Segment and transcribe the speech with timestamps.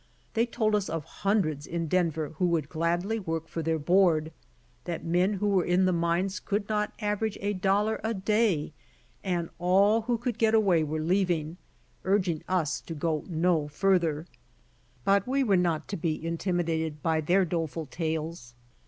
[0.33, 4.31] They told us of hundreds in Denver who would gladly work for their board,
[4.85, 8.73] that men who were in the mines could not average a dollar a day,
[9.23, 11.57] and all who could get away were leaving,
[12.03, 14.25] urging us to go no farther.
[15.05, 18.55] But we were not to be intimidated by their doleful tales.